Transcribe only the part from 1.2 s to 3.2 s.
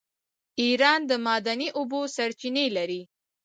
معدني اوبو چینې لري.